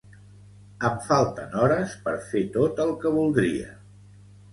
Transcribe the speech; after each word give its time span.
Em 0.87 0.95
falten 1.09 1.53
hores 1.63 1.93
per 2.07 2.13
fer 2.31 2.41
tot 2.55 2.81
el 2.87 2.95
que 3.05 3.13
voldria 3.19 3.69